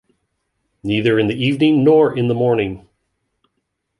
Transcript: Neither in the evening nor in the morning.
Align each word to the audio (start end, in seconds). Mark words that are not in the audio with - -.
Neither 0.81 1.19
in 1.19 1.27
the 1.27 1.35
evening 1.35 1.83
nor 1.83 2.17
in 2.17 2.27
the 2.27 2.33
morning. 2.33 2.89